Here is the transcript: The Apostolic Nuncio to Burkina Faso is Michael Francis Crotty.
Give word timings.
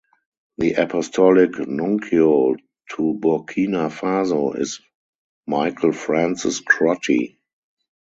The 0.57 0.73
Apostolic 0.81 1.59
Nuncio 1.59 2.55
to 2.55 3.19
Burkina 3.21 3.91
Faso 3.95 4.57
is 4.59 4.81
Michael 5.45 5.91
Francis 5.91 6.59
Crotty. 6.59 7.37